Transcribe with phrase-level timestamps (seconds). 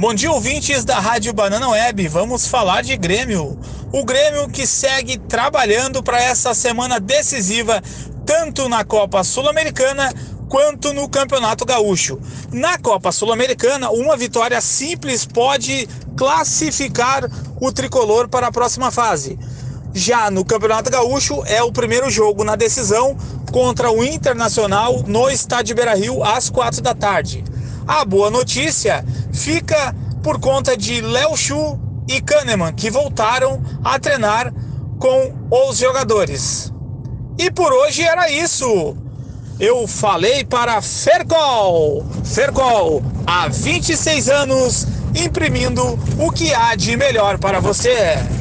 [0.00, 2.08] Bom dia, ouvintes da Rádio Banana Web.
[2.08, 3.58] Vamos falar de Grêmio.
[3.92, 7.82] O Grêmio que segue trabalhando para essa semana decisiva,
[8.24, 10.10] tanto na Copa Sul-Americana
[10.48, 12.18] quanto no Campeonato Gaúcho.
[12.50, 15.86] Na Copa Sul-Americana, uma vitória simples pode
[16.16, 17.30] classificar
[17.60, 19.38] o tricolor para a próxima fase.
[19.92, 23.14] Já no Campeonato Gaúcho, é o primeiro jogo na decisão
[23.52, 27.44] contra o Internacional no Estádio Beira Rio às quatro da tarde.
[27.90, 31.76] A boa notícia fica por conta de Léo Chu
[32.08, 34.54] e Kahneman, que voltaram a treinar
[34.96, 36.72] com os jogadores.
[37.36, 38.96] E por hoje era isso.
[39.58, 42.06] Eu falei para Fercol.
[42.24, 48.18] Fercol, há 26 anos, imprimindo o que há de melhor para você.